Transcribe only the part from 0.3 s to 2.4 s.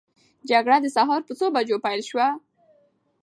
جګړه د سهار په څو بجو پیل سوه؟